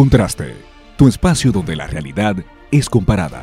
Contraste, 0.00 0.56
tu 0.96 1.08
espacio 1.08 1.52
donde 1.52 1.76
la 1.76 1.86
realidad 1.86 2.34
es 2.70 2.88
comparada. 2.88 3.42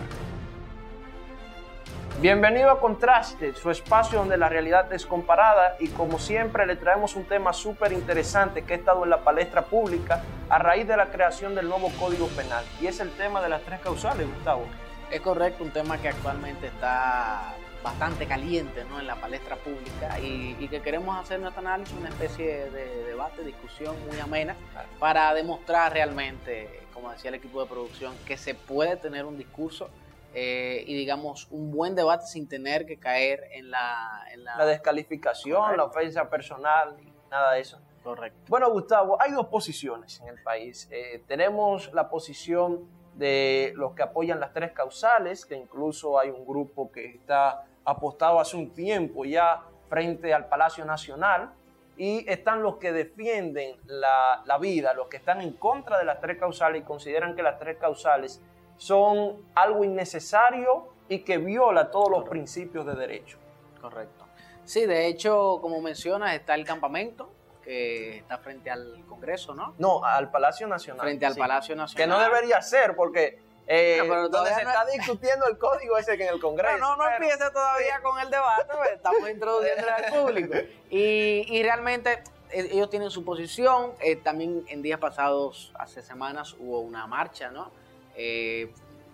Bienvenido 2.20 2.72
a 2.72 2.80
Contraste, 2.80 3.54
su 3.54 3.70
espacio 3.70 4.18
donde 4.18 4.38
la 4.38 4.50
realidad 4.50 4.92
es 4.92 5.06
comparada 5.06 5.76
y 5.80 5.90
como 5.90 6.18
siempre 6.18 6.66
le 6.66 6.76
traemos 6.76 7.16
un 7.16 7.26
tema 7.26 7.54
súper 7.54 7.92
interesante 7.92 8.64
que 8.64 8.74
ha 8.74 8.78
estado 8.78 9.04
en 9.04 9.12
la 9.12 9.20
palestra 9.20 9.66
pública 9.66 10.24
a 10.50 10.58
raíz 10.58 10.88
de 10.88 10.98
la 10.98 11.12
creación 11.12 11.54
del 11.54 11.70
nuevo 11.70 11.92
Código 12.00 12.26
Penal 12.30 12.66
y 12.82 12.88
es 12.88 13.00
el 13.02 13.12
tema 13.12 13.40
de 13.40 13.50
las 13.50 13.62
tres 13.62 13.80
causales, 13.80 14.28
Gustavo. 14.28 14.66
Es 15.12 15.22
correcto, 15.22 15.64
un 15.64 15.70
tema 15.70 16.00
que 16.00 16.10
actualmente 16.10 16.66
está 16.66 17.54
bastante 17.88 18.26
caliente 18.26 18.84
¿no? 18.84 19.00
en 19.00 19.08
la 19.08 19.16
palestra 19.16 19.56
pública 19.56 20.20
y, 20.20 20.68
que 20.68 20.82
queremos 20.82 21.18
hacer 21.18 21.40
nuestro 21.40 21.62
análisis, 21.62 21.96
una 21.98 22.10
especie 22.10 22.70
de 22.70 23.06
debate, 23.06 23.46
discusión 23.46 23.96
muy 24.06 24.20
amena 24.20 24.58
para 25.00 25.34
demostrar 25.34 25.94
realmente, 25.94 26.82
como 26.94 27.10
decía 27.12 27.30
el 27.30 27.36
equipo 27.36 27.62
de 27.64 27.70
producción, 27.70 28.14
que 28.26 28.36
se 28.36 28.56
puede 28.56 28.98
tener 28.98 29.24
un 29.24 29.38
discurso 29.38 29.90
eh, 30.34 30.84
y 30.86 30.96
digamos 30.96 31.48
un 31.50 31.72
buen 31.72 31.96
debate 31.96 32.26
sin 32.28 32.50
tener 32.50 32.86
que 32.86 32.98
caer 32.98 33.46
en 33.54 33.72
la... 33.72 34.26
la... 34.36 34.66
descalificación, 34.66 35.78
la 35.78 35.86
ofensa 35.86 36.30
personal, 36.30 36.98
nada 37.32 37.54
de 37.54 37.62
eso. 37.62 37.80
Correcto. 38.04 38.38
Bueno, 38.50 38.70
Gustavo, 38.70 39.18
hay 39.22 39.32
dos 39.32 39.48
posiciones 39.48 40.20
en 40.20 40.28
el 40.28 40.44
país. 40.44 40.90
Eh, 40.92 41.24
tenemos 41.26 41.94
la 41.94 42.10
posición 42.10 42.86
de 43.18 43.74
los 43.76 43.94
que 43.94 44.04
apoyan 44.04 44.40
las 44.40 44.54
tres 44.54 44.74
causales, 44.74 45.46
que 45.46 45.56
incluso 45.56 46.20
hay 46.20 46.30
un 46.30 46.46
grupo 46.46 46.92
que 46.92 47.06
está 47.06 47.66
apostado 47.88 48.40
hace 48.40 48.58
un 48.58 48.72
tiempo 48.74 49.26
ya 49.26 49.64
frente 49.90 50.34
al 50.34 50.48
Palacio 50.48 50.86
Nacional, 50.86 51.54
y 51.96 52.30
están 52.30 52.62
los 52.62 52.78
que 52.78 52.92
defienden 52.92 53.76
la, 53.86 54.44
la 54.46 54.60
vida, 54.60 54.94
los 54.94 55.08
que 55.08 55.18
están 55.18 55.42
en 55.42 55.54
contra 55.54 55.98
de 55.98 56.06
las 56.06 56.22
tres 56.22 56.38
causales 56.38 56.84
y 56.84 56.86
consideran 56.86 57.36
que 57.36 57.42
las 57.42 57.58
tres 57.58 57.78
causales 57.78 58.40
son 58.76 59.38
algo 59.56 59.84
innecesario 59.84 60.90
y 61.10 61.20
que 61.20 61.40
viola 61.40 61.90
todos 61.90 62.12
los 62.12 62.30
principios 62.30 62.86
de 62.86 62.94
derecho. 62.94 63.40
Correcto. 63.82 64.26
Sí, 64.64 64.86
de 64.86 65.08
hecho, 65.08 65.58
como 65.62 65.82
mencionas, 65.82 66.36
está 66.36 66.54
el 66.54 66.66
campamento 66.66 67.32
que 67.64 68.18
está 68.18 68.38
frente 68.38 68.70
al 68.70 69.04
Congreso, 69.08 69.56
¿no? 69.56 69.74
No, 69.78 70.04
al 70.04 70.30
Palacio 70.30 70.68
Nacional. 70.68 71.02
Frente 71.02 71.26
al 71.26 71.36
Palacio 71.36 71.76
Nacional. 71.76 72.06
Que 72.06 72.08
no 72.08 72.20
debería 72.20 72.62
ser 72.62 72.96
porque 72.96 73.40
eh, 73.68 74.02
donde 74.32 74.54
se 74.54 74.62
está 74.62 74.86
discutiendo 74.86 75.46
el 75.48 75.58
código 75.58 75.98
ese 75.98 76.18
que 76.18 76.26
en 76.26 76.34
el 76.34 76.40
Congreso. 76.40 76.78
No, 76.78 76.96
no, 76.96 77.04
no 77.04 77.12
empiece 77.12 77.50
todavía 77.52 78.00
con 78.02 78.20
el 78.20 78.30
debate, 78.30 78.74
pues, 78.78 78.92
estamos 78.92 79.30
introduciendo 79.30 79.86
al 79.94 80.14
público. 80.14 80.56
Y, 80.90 81.46
y, 81.50 81.64
realmente 81.64 82.24
eh, 82.52 82.70
ellos 82.72 82.90
tienen 82.90 83.10
su 83.10 83.26
posición. 83.26 83.94
Eh, 84.00 84.16
también 84.16 84.64
en 84.70 84.82
días 84.82 85.00
pasados, 85.00 85.74
hace 85.78 86.02
semanas, 86.02 86.56
hubo 86.60 86.80
una 86.80 87.08
marcha, 87.08 87.52
¿no? 87.52 87.72
Eh, 88.16 88.72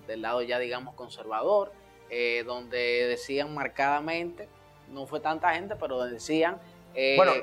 del 0.07 0.21
lado 0.21 0.41
ya 0.41 0.59
digamos 0.59 0.95
conservador, 0.95 1.71
donde 2.45 3.07
decían 3.07 3.55
marcadamente, 3.55 4.47
no 4.89 5.07
fue 5.07 5.19
tanta 5.19 5.53
gente, 5.55 5.75
pero 5.75 6.03
decían... 6.05 6.59
Eh, 6.93 7.15
bueno, 7.17 7.33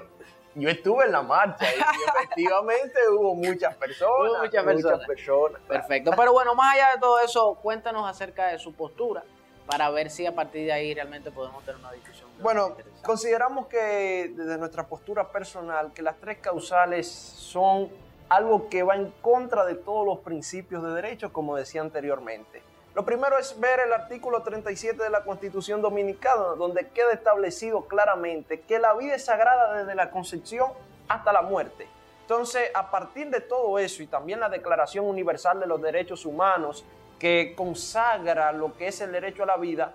yo 0.55 0.69
estuve 0.69 1.05
en 1.05 1.13
la 1.13 1.23
marcha 1.23 1.65
y 1.65 1.81
efectivamente 2.17 2.99
hubo 3.11 3.35
muchas 3.35 3.75
personas. 3.77 4.31
Hubo 4.31 4.39
muchas 4.39 4.65
personas. 4.65 5.07
personas 5.07 5.61
Perfecto. 5.63 6.13
Pero 6.17 6.33
bueno, 6.33 6.55
más 6.55 6.75
allá 6.75 6.95
de 6.95 7.01
todo 7.01 7.21
eso, 7.21 7.55
cuéntanos 7.63 8.09
acerca 8.09 8.49
de 8.49 8.59
su 8.59 8.73
postura 8.73 9.23
para 9.67 9.89
ver 9.91 10.11
si 10.11 10.27
a 10.27 10.35
partir 10.35 10.67
de 10.67 10.73
ahí 10.73 10.95
realmente 10.95 11.31
podemos 11.31 11.65
tener 11.65 11.81
una 11.81 11.93
discusión. 11.93 12.29
Bueno, 12.41 12.77
consideramos 13.03 13.67
que 13.69 14.33
desde 14.35 14.59
nuestra 14.59 14.87
postura 14.87 15.31
personal, 15.31 15.93
que 15.93 16.03
las 16.03 16.19
tres 16.19 16.39
causales 16.39 17.09
son 17.09 17.91
algo 18.29 18.69
que 18.69 18.83
va 18.83 18.97
en 18.97 19.11
contra 19.21 19.65
de 19.65 19.75
todos 19.75 20.07
los 20.07 20.21
principios 20.21 20.83
de 20.83 20.91
derecho, 20.91 21.33
como 21.33 21.57
decía 21.57 21.83
anteriormente. 21.83 22.63
Lo 22.95 23.05
primero 23.05 23.39
es 23.39 23.59
ver 23.61 23.79
el 23.81 23.93
artículo 23.93 24.43
37 24.43 25.01
de 25.01 25.11
la 25.11 25.23
Constitución 25.23 25.81
Dominicana, 25.81 26.57
donde 26.59 26.89
queda 26.89 27.13
establecido 27.13 27.87
claramente 27.87 28.63
que 28.63 28.81
la 28.81 28.95
vida 28.95 29.15
es 29.15 29.25
sagrada 29.25 29.75
desde 29.75 29.95
la 29.95 30.11
concepción 30.11 30.73
hasta 31.07 31.33
la 31.33 31.43
muerte. 31.43 31.87
Entonces, 32.23 32.71
a 32.75 32.91
partir 32.91 33.31
de 33.31 33.41
todo 33.41 33.79
eso 33.79 34.03
y 34.03 34.09
también 34.09 34.41
la 34.41 34.49
Declaración 34.49 35.05
Universal 35.05 35.61
de 35.61 35.67
los 35.67 35.81
Derechos 35.81 36.27
Humanos, 36.27 36.85
que 37.21 37.55
consagra 37.57 38.51
lo 38.51 38.77
que 38.77 38.89
es 38.89 39.01
el 39.01 39.13
derecho 39.13 39.45
a 39.45 39.47
la 39.47 39.57
vida, 39.57 39.93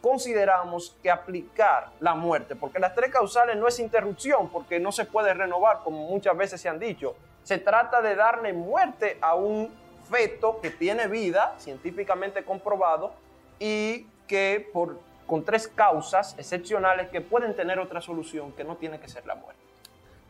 consideramos 0.00 0.96
que 1.00 1.12
aplicar 1.12 1.90
la 2.00 2.14
muerte, 2.14 2.56
porque 2.56 2.80
las 2.80 2.94
tres 2.94 3.12
causales 3.12 3.56
no 3.56 3.68
es 3.68 3.78
interrupción, 3.78 4.48
porque 4.48 4.80
no 4.80 4.90
se 4.90 5.04
puede 5.04 5.32
renovar, 5.32 5.80
como 5.84 6.08
muchas 6.08 6.36
veces 6.36 6.60
se 6.60 6.68
han 6.68 6.80
dicho, 6.80 7.14
se 7.44 7.58
trata 7.58 8.02
de 8.02 8.16
darle 8.16 8.52
muerte 8.52 9.18
a 9.20 9.36
un 9.36 9.72
feto 10.12 10.60
que 10.60 10.70
tiene 10.70 11.08
vida, 11.08 11.54
científicamente 11.58 12.44
comprobado, 12.44 13.14
y 13.58 14.04
que 14.28 14.68
por, 14.72 15.00
con 15.26 15.44
tres 15.44 15.66
causas 15.66 16.34
excepcionales 16.38 17.08
que 17.08 17.22
pueden 17.22 17.56
tener 17.56 17.78
otra 17.78 18.00
solución 18.00 18.52
que 18.52 18.62
no 18.62 18.76
tiene 18.76 19.00
que 19.00 19.08
ser 19.08 19.24
la 19.26 19.34
muerte. 19.34 19.60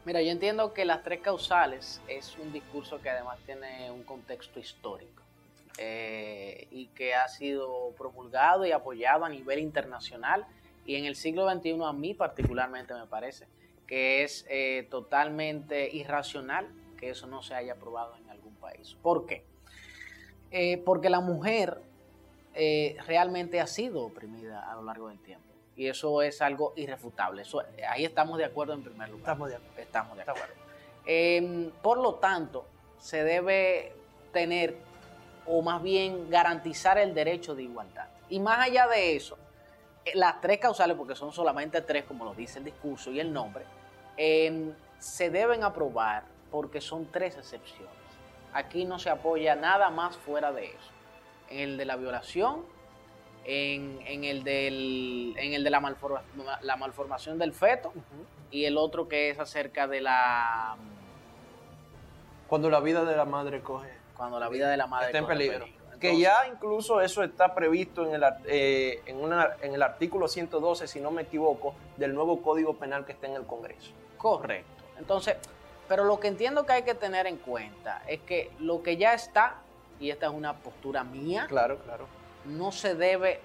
Mira, 0.04 0.22
yo 0.22 0.30
entiendo 0.30 0.72
que 0.72 0.84
las 0.84 1.02
tres 1.02 1.20
causales 1.20 2.00
es 2.08 2.36
un 2.38 2.52
discurso 2.52 3.00
que 3.00 3.10
además 3.10 3.38
tiene 3.44 3.90
un 3.90 4.02
contexto 4.04 4.60
histórico 4.60 5.22
eh, 5.78 6.66
y 6.70 6.86
que 6.88 7.14
ha 7.14 7.28
sido 7.28 7.92
promulgado 7.96 8.66
y 8.66 8.72
apoyado 8.72 9.24
a 9.24 9.28
nivel 9.28 9.58
internacional 9.60 10.46
y 10.84 10.96
en 10.96 11.04
el 11.04 11.14
siglo 11.14 11.48
XXI 11.48 11.78
a 11.84 11.92
mí 11.92 12.14
particularmente 12.14 12.94
me 12.94 13.06
parece 13.06 13.46
que 13.86 14.24
es 14.24 14.44
eh, 14.48 14.88
totalmente 14.90 15.88
irracional 15.94 16.68
que 16.98 17.10
eso 17.10 17.26
no 17.26 17.42
se 17.42 17.54
haya 17.54 17.74
aprobado 17.74 18.16
en 18.16 18.28
algún 18.30 18.54
país. 18.56 18.96
¿Por 19.02 19.26
qué? 19.26 19.51
Eh, 20.52 20.82
porque 20.84 21.08
la 21.08 21.20
mujer 21.20 21.80
eh, 22.54 22.96
realmente 23.06 23.60
ha 23.60 23.66
sido 23.66 24.02
oprimida 24.02 24.70
a 24.70 24.74
lo 24.74 24.82
largo 24.82 25.08
del 25.08 25.18
tiempo. 25.18 25.46
Y 25.74 25.88
eso 25.88 26.20
es 26.20 26.42
algo 26.42 26.74
irrefutable. 26.76 27.42
Eso, 27.42 27.62
ahí 27.88 28.04
estamos 28.04 28.36
de 28.36 28.44
acuerdo 28.44 28.74
en 28.74 28.82
primer 28.82 29.08
lugar. 29.08 29.22
Estamos 29.22 29.48
de 29.48 29.56
acuerdo. 29.56 29.80
Estamos 29.80 30.16
de 30.16 30.22
acuerdo. 30.22 30.54
Em, 31.06 31.70
por 31.82 31.98
lo 31.98 32.16
tanto, 32.16 32.66
se 32.98 33.24
debe 33.24 33.94
tener, 34.32 34.76
o 35.46 35.62
más 35.62 35.82
bien 35.82 36.28
garantizar 36.28 36.98
el 36.98 37.14
derecho 37.14 37.54
de 37.54 37.62
igualdad. 37.62 38.08
Y 38.28 38.38
más 38.38 38.66
allá 38.66 38.86
de 38.86 39.16
eso, 39.16 39.38
eh, 40.04 40.12
las 40.14 40.40
tres 40.42 40.58
causales, 40.58 40.96
porque 40.96 41.14
son 41.14 41.32
solamente 41.32 41.80
tres, 41.80 42.04
como 42.04 42.24
lo 42.26 42.34
dice 42.34 42.58
el 42.58 42.66
discurso 42.66 43.10
y 43.10 43.20
el 43.20 43.32
nombre, 43.32 43.64
em, 44.18 44.74
se 44.98 45.30
deben 45.30 45.64
aprobar 45.64 46.24
porque 46.50 46.82
son 46.82 47.06
tres 47.06 47.38
excepciones. 47.38 48.01
Aquí 48.52 48.84
no 48.84 48.98
se 48.98 49.10
apoya 49.10 49.54
nada 49.54 49.90
más 49.90 50.16
fuera 50.16 50.52
de 50.52 50.66
eso. 50.66 50.90
En 51.48 51.60
el 51.60 51.76
de 51.76 51.84
la 51.84 51.96
violación, 51.96 52.64
en, 53.44 54.24
el, 54.24 54.44
del, 54.44 55.34
en 55.38 55.54
el 55.54 55.64
de 55.64 55.70
la, 55.70 55.94
la 56.62 56.76
malformación 56.76 57.38
del 57.38 57.52
feto 57.52 57.92
y 58.50 58.64
el 58.64 58.76
otro 58.76 59.08
que 59.08 59.30
es 59.30 59.38
acerca 59.38 59.86
de 59.86 60.00
la... 60.00 60.76
Cuando 62.46 62.70
la 62.70 62.80
vida 62.80 63.04
de 63.04 63.16
la 63.16 63.24
madre 63.24 63.60
coge... 63.60 63.88
Cuando 64.16 64.38
la 64.38 64.48
vida 64.48 64.70
de 64.70 64.76
la 64.76 64.86
madre 64.86 65.06
está 65.06 65.18
en 65.18 65.26
peligro. 65.26 65.66
que 65.98 66.18
ya 66.18 66.46
incluso 66.46 67.00
eso 67.00 67.24
está 67.24 67.54
previsto 67.54 68.06
en 68.06 68.14
el, 68.14 68.22
eh, 68.46 69.02
en, 69.06 69.18
en 69.62 69.74
el 69.74 69.82
artículo 69.82 70.28
112, 70.28 70.86
si 70.86 71.00
no 71.00 71.10
me 71.10 71.22
equivoco, 71.22 71.74
del 71.96 72.14
nuevo 72.14 72.42
Código 72.42 72.74
Penal 72.74 73.04
que 73.04 73.12
está 73.12 73.26
en 73.26 73.34
el 73.34 73.46
Congreso. 73.46 73.92
Correcto. 74.18 74.84
Entonces, 74.98 75.36
pero 75.88 76.04
lo 76.04 76.20
que 76.20 76.28
entiendo 76.28 76.64
que 76.64 76.72
hay 76.72 76.82
que 76.82 76.94
tener 76.94 77.26
en 77.26 77.36
cuenta 77.36 78.02
es 78.06 78.20
que 78.20 78.50
lo 78.58 78.82
que 78.82 78.96
ya 78.96 79.14
está, 79.14 79.56
y 80.00 80.10
esta 80.10 80.26
es 80.26 80.32
una 80.32 80.54
postura 80.54 81.04
mía, 81.04 81.46
claro, 81.48 81.78
claro. 81.78 82.06
no 82.44 82.72
se 82.72 82.94
debe 82.94 83.40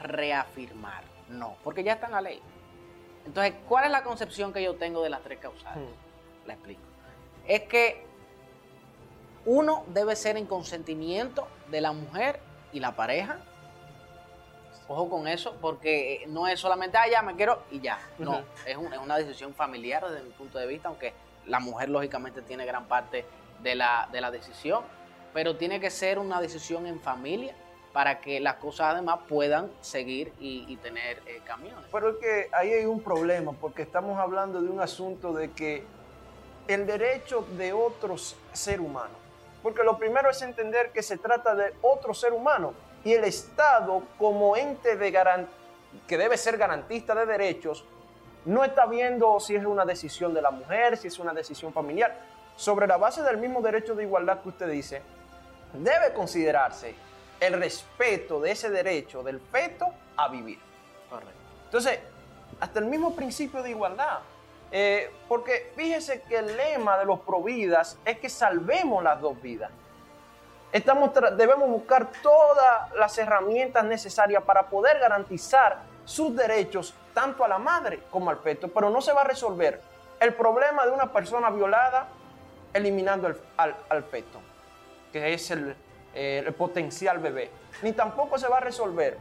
reafirmar, 0.00 1.02
no, 1.28 1.56
porque 1.64 1.82
ya 1.82 1.94
está 1.94 2.06
en 2.06 2.12
la 2.12 2.20
ley. 2.20 2.42
Entonces, 3.26 3.54
¿cuál 3.68 3.84
es 3.84 3.90
la 3.90 4.02
concepción 4.02 4.52
que 4.52 4.62
yo 4.62 4.74
tengo 4.76 5.02
de 5.02 5.10
las 5.10 5.22
tres 5.22 5.38
causales? 5.38 5.82
Hmm. 5.82 6.46
La 6.46 6.54
explico. 6.54 6.80
Es 7.46 7.62
que 7.62 8.06
uno 9.44 9.84
debe 9.88 10.16
ser 10.16 10.36
en 10.36 10.46
consentimiento 10.46 11.46
de 11.70 11.80
la 11.80 11.92
mujer 11.92 12.40
y 12.72 12.80
la 12.80 12.96
pareja. 12.96 13.38
Ojo 14.88 15.10
con 15.10 15.28
eso, 15.28 15.56
porque 15.60 16.24
no 16.28 16.48
es 16.48 16.58
solamente, 16.58 16.96
ah, 16.96 17.06
ya 17.10 17.20
me 17.20 17.36
quiero 17.36 17.62
y 17.70 17.80
ya. 17.80 17.98
No, 18.18 18.38
es, 18.66 18.76
es 18.76 18.76
una 18.76 19.18
decisión 19.18 19.54
familiar 19.54 20.06
desde 20.08 20.22
mi 20.22 20.30
punto 20.30 20.58
de 20.58 20.66
vista, 20.66 20.88
aunque 20.88 21.12
la 21.48 21.60
mujer 21.60 21.88
lógicamente 21.88 22.42
tiene 22.42 22.64
gran 22.66 22.86
parte 22.86 23.24
de 23.62 23.74
la, 23.74 24.30
decisión, 24.30 24.84
pero 25.32 25.56
tiene 25.56 25.80
que 25.80 25.90
ser 25.90 26.18
una 26.18 26.40
decisión 26.40 26.86
en 26.86 27.00
familia 27.00 27.54
para 27.92 28.20
que 28.20 28.38
las 28.38 28.56
cosas 28.56 28.92
además 28.92 29.20
puedan 29.28 29.70
seguir 29.80 30.32
y, 30.38 30.76
tener 30.76 31.22
eh, 31.26 31.40
camiones. 31.44 31.84
Pero 31.90 32.10
es 32.10 32.16
que 32.18 32.48
ahí 32.52 32.72
hay 32.72 32.84
un 32.84 33.00
problema, 33.00 33.52
porque 33.52 33.82
estamos 33.82 34.18
hablando 34.18 34.60
de 34.60 34.68
un 34.68 34.80
asunto 34.80 35.32
de 35.32 35.50
que 35.50 35.84
el 36.68 36.86
derecho 36.86 37.46
de 37.56 37.72
otros 37.72 38.36
ser 38.52 38.80
humano, 38.80 39.14
porque 39.62 39.82
lo 39.82 39.98
primero 39.98 40.30
es 40.30 40.40
entender 40.42 40.92
que 40.92 41.02
se 41.02 41.16
trata 41.16 41.54
de 41.54 41.74
otro 41.82 42.14
ser 42.14 42.32
humano 42.32 42.74
y 43.04 43.14
el 43.14 43.24
Estado 43.24 44.02
como 44.18 44.56
ente 44.56 44.96
de 44.96 45.12
que 46.06 46.18
debe 46.18 46.36
ser 46.36 46.58
garantista 46.58 47.14
de 47.14 47.26
derechos 47.26 47.84
no 48.48 48.64
está 48.64 48.86
viendo 48.86 49.38
si 49.40 49.56
es 49.56 49.64
una 49.66 49.84
decisión 49.84 50.32
de 50.32 50.40
la 50.40 50.50
mujer, 50.50 50.96
si 50.96 51.08
es 51.08 51.18
una 51.18 51.34
decisión 51.34 51.72
familiar. 51.72 52.26
sobre 52.56 52.88
la 52.88 52.96
base 52.96 53.22
del 53.22 53.36
mismo 53.36 53.62
derecho 53.62 53.94
de 53.94 54.02
igualdad 54.02 54.40
que 54.40 54.48
usted 54.48 54.68
dice, 54.68 55.00
debe 55.74 56.12
considerarse 56.12 56.92
el 57.38 57.52
respeto 57.60 58.40
de 58.40 58.50
ese 58.50 58.68
derecho 58.68 59.22
del 59.22 59.38
feto 59.38 59.86
a 60.16 60.26
vivir. 60.26 60.58
Correcto. 61.08 61.38
Entonces, 61.66 62.00
hasta 62.58 62.80
el 62.80 62.86
mismo 62.86 63.14
principio 63.14 63.62
de 63.62 63.70
igualdad. 63.70 64.18
Eh, 64.72 65.08
porque 65.28 65.72
fíjese 65.76 66.22
que 66.22 66.38
el 66.38 66.56
lema 66.56 66.98
de 66.98 67.04
los 67.04 67.20
providas 67.20 67.96
es 68.04 68.18
que 68.18 68.28
salvemos 68.28 69.04
las 69.04 69.20
dos 69.20 69.40
vidas. 69.40 69.70
Estamos 70.72 71.12
debemos 71.36 71.68
buscar 71.70 72.10
todas 72.22 72.92
las 72.96 73.16
herramientas 73.18 73.84
necesarias 73.84 74.42
para 74.42 74.64
poder 74.68 74.98
garantizar 74.98 75.78
sus 76.04 76.34
derechos 76.34 76.92
tanto 77.18 77.44
a 77.44 77.48
la 77.48 77.58
madre 77.58 78.04
como 78.12 78.30
al 78.30 78.38
feto, 78.38 78.68
pero 78.68 78.90
no 78.90 79.00
se 79.00 79.12
va 79.12 79.22
a 79.22 79.24
resolver 79.24 79.80
el 80.20 80.34
problema 80.34 80.86
de 80.86 80.92
una 80.92 81.12
persona 81.12 81.50
violada 81.50 82.06
eliminando 82.72 83.26
al, 83.56 84.04
feto, 84.04 84.40
que 85.10 85.34
es 85.34 85.50
el, 85.50 85.74
eh, 86.14 86.44
el 86.46 86.54
potencial 86.54 87.18
bebé, 87.18 87.50
ni 87.82 87.92
tampoco 87.92 88.38
se 88.38 88.46
va 88.46 88.58
a 88.58 88.60
resolver 88.60 89.18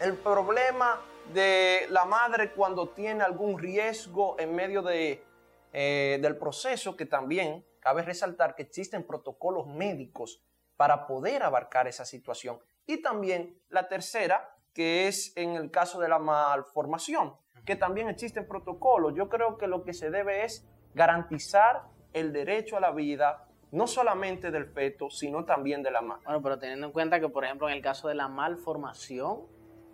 el 0.00 0.18
problema 0.18 1.00
de 1.32 1.86
la 1.88 2.04
madre 2.04 2.50
cuando 2.50 2.90
tiene 2.90 3.24
algún 3.24 3.58
riesgo 3.58 4.36
en 4.38 4.54
medio 4.54 4.82
de, 4.82 5.24
eh, 5.72 6.18
del 6.20 6.36
proceso, 6.36 6.94
que 6.94 7.06
también 7.06 7.64
cabe 7.80 8.02
resaltar 8.02 8.54
que 8.54 8.64
existen 8.64 9.02
protocolos 9.02 9.66
médicos 9.66 10.42
para 10.76 11.06
poder 11.06 11.42
abarcar 11.42 11.88
esa 11.88 12.04
situación. 12.04 12.58
Y 12.84 12.98
también 12.98 13.58
la 13.70 13.88
tercera, 13.88 14.53
que 14.74 15.06
es 15.06 15.32
en 15.36 15.50
el 15.54 15.70
caso 15.70 16.00
de 16.00 16.08
la 16.08 16.18
malformación, 16.18 17.34
que 17.64 17.76
también 17.76 18.08
existen 18.08 18.46
protocolos. 18.46 19.14
Yo 19.14 19.28
creo 19.28 19.56
que 19.56 19.66
lo 19.66 19.84
que 19.84 19.94
se 19.94 20.10
debe 20.10 20.44
es 20.44 20.68
garantizar 20.94 21.84
el 22.12 22.32
derecho 22.32 22.76
a 22.76 22.80
la 22.80 22.90
vida, 22.90 23.46
no 23.70 23.86
solamente 23.86 24.50
del 24.50 24.66
feto, 24.66 25.10
sino 25.10 25.44
también 25.44 25.82
de 25.82 25.90
la 25.90 26.02
madre. 26.02 26.22
Bueno, 26.26 26.42
pero 26.42 26.58
teniendo 26.58 26.86
en 26.86 26.92
cuenta 26.92 27.20
que, 27.20 27.28
por 27.28 27.44
ejemplo, 27.44 27.68
en 27.68 27.74
el 27.74 27.82
caso 27.82 28.08
de 28.08 28.14
la 28.14 28.28
malformación, 28.28 29.42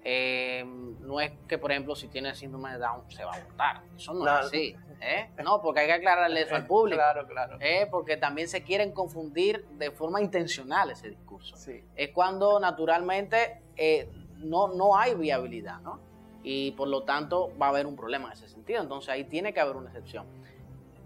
eh, 0.02 0.64
no 0.64 1.20
es 1.20 1.32
que, 1.46 1.58
por 1.58 1.70
ejemplo, 1.70 1.94
si 1.94 2.08
tiene 2.08 2.34
síndrome 2.34 2.72
de 2.72 2.78
Down 2.78 3.10
se 3.10 3.24
va 3.24 3.32
a 3.32 3.36
abortar. 3.36 3.82
Eso 3.96 4.14
no 4.14 4.24
es 4.24 4.46
así. 4.46 4.76
¿eh? 5.00 5.30
No, 5.44 5.60
porque 5.60 5.80
hay 5.80 5.86
que 5.86 5.92
aclararle 5.94 6.42
eso 6.42 6.56
al 6.56 6.66
público. 6.66 6.96
Claro, 6.96 7.26
claro. 7.26 7.56
¿eh? 7.60 7.86
Porque 7.90 8.16
también 8.16 8.48
se 8.48 8.62
quieren 8.62 8.92
confundir 8.92 9.66
de 9.72 9.90
forma 9.90 10.20
intencional 10.20 10.90
ese 10.90 11.10
discurso. 11.10 11.56
Es 11.96 12.10
cuando 12.10 12.58
naturalmente 12.60 13.62
no, 14.40 14.68
no 14.68 14.96
hay 14.96 15.14
viabilidad, 15.14 15.80
¿no? 15.80 15.98
Y 16.42 16.72
por 16.72 16.88
lo 16.88 17.02
tanto 17.02 17.52
va 17.60 17.66
a 17.66 17.68
haber 17.70 17.86
un 17.86 17.96
problema 17.96 18.28
en 18.28 18.32
ese 18.32 18.48
sentido. 18.48 18.80
Entonces 18.82 19.10
ahí 19.10 19.24
tiene 19.24 19.52
que 19.52 19.60
haber 19.60 19.76
una 19.76 19.88
excepción. 19.88 20.26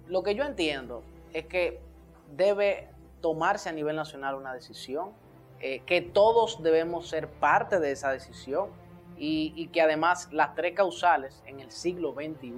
Lo 0.07 0.23
que 0.23 0.35
yo 0.35 0.45
entiendo 0.45 1.03
es 1.33 1.47
que 1.47 1.81
debe 2.37 2.89
tomarse 3.21 3.69
a 3.69 3.73
nivel 3.73 3.97
nacional 3.97 4.35
una 4.35 4.53
decisión, 4.53 5.11
que 5.59 6.03
todos 6.03 6.63
debemos 6.63 7.09
ser 7.09 7.27
parte 7.27 7.81
de 7.81 7.93
esa 7.93 8.11
decisión 8.11 8.69
y, 9.17 9.69
que 9.69 9.81
además 9.81 10.29
las 10.33 10.55
tres 10.55 10.75
causales 10.75 11.43
en 11.47 11.61
el 11.61 11.71
siglo 11.71 12.13
XXI 12.13 12.53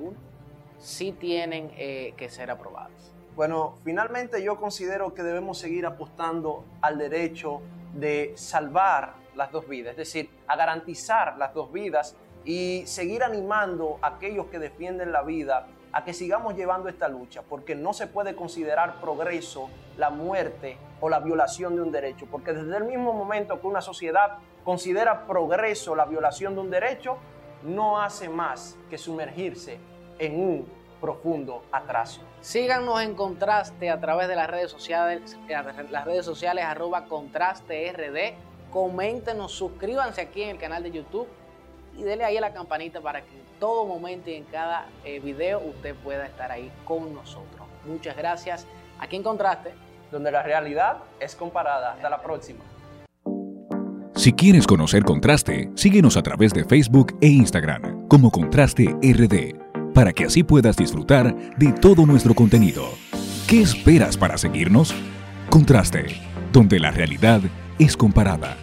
sí 0.78 1.12
tienen 1.12 1.70
eh, 1.76 2.14
que 2.16 2.28
ser 2.28 2.50
aprobadas. 2.50 3.12
Bueno, 3.34 3.76
finalmente 3.84 4.42
yo 4.42 4.58
considero 4.58 5.14
que 5.14 5.22
debemos 5.22 5.58
seguir 5.58 5.84
apostando 5.86 6.64
al 6.80 6.98
derecho 6.98 7.60
de 7.94 8.32
salvar 8.34 9.14
las 9.36 9.52
dos 9.52 9.68
vidas, 9.68 9.92
es 9.92 9.96
decir, 9.96 10.30
a 10.46 10.56
garantizar 10.56 11.36
las 11.38 11.54
dos 11.54 11.72
vidas 11.72 12.16
y 12.44 12.84
seguir 12.86 13.22
animando 13.22 13.98
a 14.02 14.08
aquellos 14.08 14.46
que 14.46 14.58
defienden 14.58 15.12
la 15.12 15.22
vida 15.22 15.66
a 15.92 16.04
que 16.04 16.12
sigamos 16.12 16.54
llevando 16.54 16.88
esta 16.90 17.08
lucha, 17.08 17.42
porque 17.48 17.74
no 17.74 17.94
se 17.94 18.06
puede 18.06 18.36
considerar 18.36 19.00
progreso 19.00 19.70
la 19.96 20.10
muerte 20.10 20.76
o 21.00 21.08
la 21.08 21.20
violación 21.20 21.74
de 21.74 21.82
un 21.82 21.90
derecho, 21.90 22.26
porque 22.30 22.52
desde 22.52 22.76
el 22.76 22.84
mismo 22.84 23.14
momento 23.14 23.60
que 23.60 23.66
una 23.66 23.80
sociedad 23.80 24.38
considera 24.62 25.26
progreso 25.26 25.94
la 25.94 26.04
violación 26.04 26.54
de 26.54 26.60
un 26.60 26.70
derecho, 26.70 27.16
no 27.62 28.00
hace 28.00 28.28
más 28.28 28.76
que 28.90 28.98
sumergirse 28.98 29.78
en 30.18 30.38
un 30.38 30.68
profundo 31.00 31.62
atraso. 31.72 32.20
Síganos 32.40 33.00
en 33.00 33.14
Contraste 33.14 33.90
a 33.90 34.00
través 34.00 34.28
de 34.28 34.36
las 34.36 34.50
redes 34.50 34.70
sociales, 34.70 35.36
las 35.48 36.04
redes 36.04 36.24
sociales 36.24 36.64
arroba 36.64 37.06
Contraste. 37.06 38.36
Coméntenos, 38.76 39.52
suscríbanse 39.52 40.20
aquí 40.20 40.42
en 40.42 40.50
el 40.50 40.58
canal 40.58 40.82
de 40.82 40.90
YouTube 40.90 41.26
y 41.96 42.02
denle 42.02 42.26
ahí 42.26 42.36
a 42.36 42.42
la 42.42 42.52
campanita 42.52 43.00
para 43.00 43.22
que 43.22 43.30
en 43.30 43.40
todo 43.58 43.86
momento 43.86 44.28
y 44.28 44.34
en 44.34 44.44
cada 44.44 44.90
eh, 45.02 45.18
video 45.18 45.60
usted 45.60 45.94
pueda 45.94 46.26
estar 46.26 46.52
ahí 46.52 46.70
con 46.84 47.14
nosotros. 47.14 47.66
Muchas 47.86 48.14
gracias. 48.18 48.66
Aquí 48.98 49.16
en 49.16 49.22
Contraste. 49.22 49.72
Donde 50.12 50.30
la 50.30 50.42
realidad 50.42 50.98
es 51.18 51.34
comparada. 51.34 51.94
Hasta 51.94 52.10
la 52.10 52.20
próxima. 52.20 52.60
Si 54.14 54.34
quieres 54.34 54.66
conocer 54.66 55.04
Contraste, 55.04 55.70
síguenos 55.74 56.18
a 56.18 56.22
través 56.22 56.52
de 56.52 56.66
Facebook 56.66 57.16
e 57.22 57.28
Instagram 57.28 58.06
como 58.08 58.30
Contraste 58.30 58.94
RD, 59.00 59.94
para 59.94 60.12
que 60.12 60.26
así 60.26 60.42
puedas 60.42 60.76
disfrutar 60.76 61.34
de 61.56 61.72
todo 61.72 62.04
nuestro 62.04 62.34
contenido. 62.34 62.84
¿Qué 63.48 63.62
esperas 63.62 64.18
para 64.18 64.36
seguirnos? 64.36 64.94
Contraste, 65.48 66.20
donde 66.52 66.78
la 66.78 66.90
realidad 66.90 67.40
es 67.78 67.96
comparada. 67.96 68.58